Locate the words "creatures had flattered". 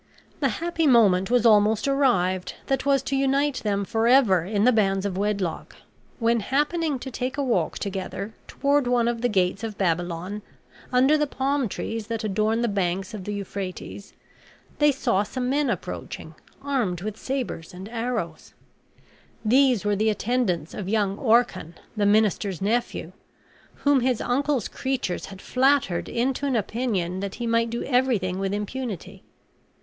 24.67-26.09